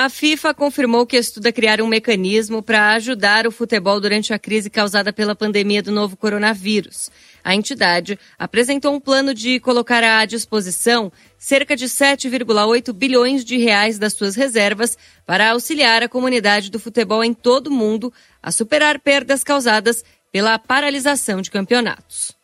[0.00, 4.70] A FIFA confirmou que estuda criar um mecanismo para ajudar o futebol durante a crise
[4.70, 7.10] causada pela pandemia do novo coronavírus.
[7.42, 13.98] A entidade apresentou um plano de colocar à disposição cerca de 7,8 bilhões de reais
[13.98, 14.96] das suas reservas
[15.26, 20.60] para auxiliar a comunidade do futebol em todo o mundo a superar perdas causadas pela
[20.60, 22.36] paralisação de campeonatos.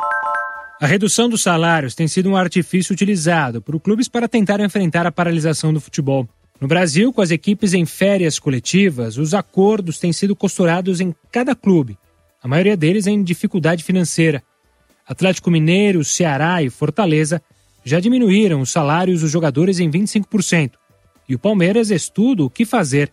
[0.80, 5.12] A redução dos salários tem sido um artifício utilizado por clubes para tentar enfrentar a
[5.12, 6.28] paralisação do futebol.
[6.64, 11.54] No Brasil, com as equipes em férias coletivas, os acordos têm sido costurados em cada
[11.54, 11.98] clube,
[12.42, 14.42] a maioria deles em dificuldade financeira.
[15.06, 17.42] Atlético Mineiro, Ceará e Fortaleza
[17.84, 20.70] já diminuíram os salários dos jogadores em 25%.
[21.28, 23.12] E o Palmeiras estuda o que fazer.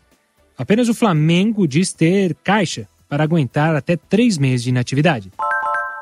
[0.58, 5.30] Apenas o Flamengo diz ter caixa para aguentar até três meses de inatividade.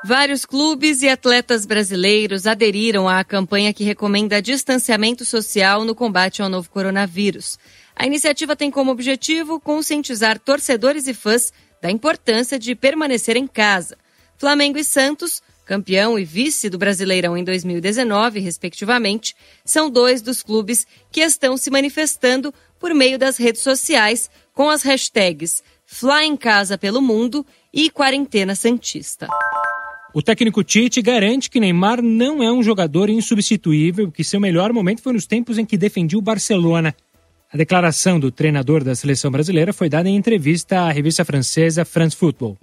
[0.04, 6.48] Vários clubes e atletas brasileiros aderiram à campanha que recomenda distanciamento social no combate ao
[6.48, 7.60] novo coronavírus.
[7.96, 13.98] A iniciativa tem como objetivo conscientizar torcedores e fãs da importância de permanecer em casa.
[14.38, 20.88] Flamengo e Santos campeão e vice do Brasileirão em 2019, respectivamente, são dois dos clubes
[21.12, 26.78] que estão se manifestando por meio das redes sociais com as hashtags Fly em Casa
[26.78, 29.28] pelo Mundo e Quarentena Santista.
[30.12, 35.04] O técnico Tite garante que Neymar não é um jogador insubstituível, que seu melhor momento
[35.04, 36.96] foi nos tempos em que defendia o Barcelona.
[37.54, 42.16] A declaração do treinador da seleção brasileira foi dada em entrevista à revista francesa France
[42.16, 42.58] Football.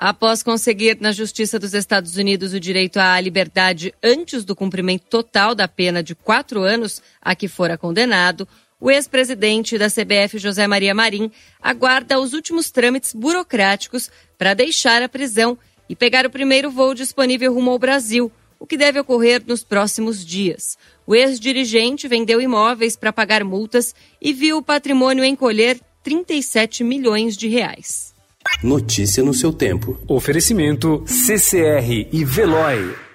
[0.00, 5.56] Após conseguir na Justiça dos Estados Unidos o direito à liberdade antes do cumprimento total
[5.56, 8.46] da pena de quatro anos a que fora condenado,
[8.80, 15.08] o ex-presidente da CBF, José Maria Marim, aguarda os últimos trâmites burocráticos para deixar a
[15.08, 15.56] prisão
[15.88, 20.24] e pegar o primeiro voo disponível rumo ao Brasil, o que deve ocorrer nos próximos
[20.24, 20.78] dias.
[21.06, 27.48] O ex-dirigente vendeu imóveis para pagar multas e viu o patrimônio encolher 37 milhões de
[27.48, 28.14] reais.
[28.62, 29.98] Notícia no seu tempo.
[30.08, 33.11] Oferecimento CCR e Veloy.